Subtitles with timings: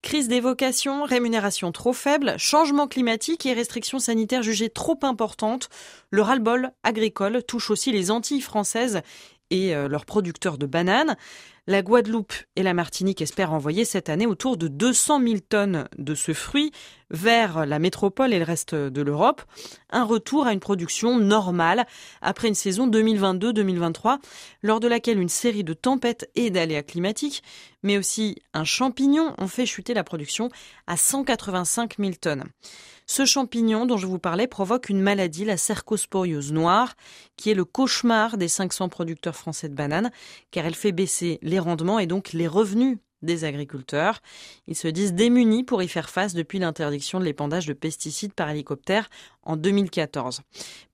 [0.00, 5.68] Crise des vocations, rémunération trop faible, changement climatique et restrictions sanitaires jugées trop importantes,
[6.10, 9.02] le ras-le-bol agricole touche aussi les Antilles françaises
[9.50, 11.16] et euh, leurs producteurs de bananes.
[11.68, 16.14] La Guadeloupe et la Martinique espèrent envoyer cette année autour de 200 000 tonnes de
[16.14, 16.72] ce fruit
[17.10, 19.42] vers la métropole et le reste de l'Europe.
[19.90, 21.86] Un retour à une production normale
[22.22, 24.16] après une saison 2022-2023
[24.62, 27.42] lors de laquelle une série de tempêtes et d'aléas climatiques,
[27.82, 30.48] mais aussi un champignon ont fait chuter la production
[30.86, 32.44] à 185 000 tonnes.
[33.10, 36.94] Ce champignon dont je vous parlais provoque une maladie, la cercosporiose noire,
[37.38, 40.10] qui est le cauchemar des 500 producteurs français de bananes,
[40.50, 44.20] car elle fait baisser rendements et donc les revenus des agriculteurs.
[44.66, 48.48] Ils se disent démunis pour y faire face depuis l'interdiction de l'épandage de pesticides par
[48.48, 49.08] hélicoptère
[49.42, 50.42] en 2014.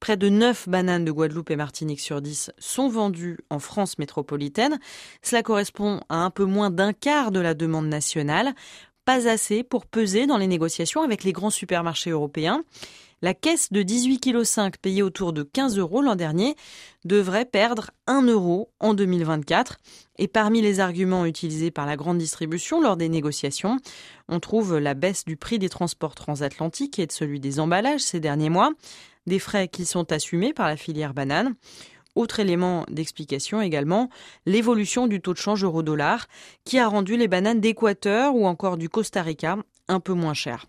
[0.00, 4.78] Près de 9 bananes de Guadeloupe et Martinique sur 10 sont vendues en France métropolitaine.
[5.22, 8.54] Cela correspond à un peu moins d'un quart de la demande nationale
[9.04, 12.64] pas assez pour peser dans les négociations avec les grands supermarchés européens.
[13.24, 16.56] La caisse de 18,5 kg payée autour de 15 euros l'an dernier
[17.06, 19.78] devrait perdre 1 euro en 2024.
[20.18, 23.78] Et parmi les arguments utilisés par la grande distribution lors des négociations,
[24.28, 28.20] on trouve la baisse du prix des transports transatlantiques et de celui des emballages ces
[28.20, 28.72] derniers mois,
[29.26, 31.54] des frais qui sont assumés par la filière banane.
[32.14, 34.08] Autre élément d'explication également,
[34.46, 36.26] l'évolution du taux de change euro-dollar
[36.64, 40.66] qui a rendu les bananes d'Équateur ou encore du Costa Rica un peu moins chères.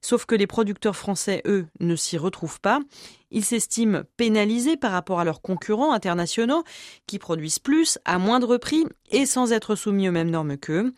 [0.00, 2.80] Sauf que les producteurs français, eux, ne s'y retrouvent pas.
[3.30, 6.64] Ils s'estiment pénalisés par rapport à leurs concurrents internationaux
[7.06, 10.92] qui produisent plus, à moindre prix et sans être soumis aux mêmes normes qu'eux.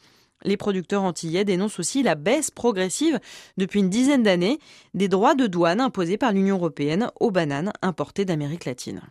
[0.44, 3.18] Les producteurs antillais dénoncent aussi la baisse progressive
[3.56, 4.60] depuis une dizaine d'années
[4.94, 9.02] des droits de douane imposés par l'Union européenne aux bananes importées d'Amérique latine.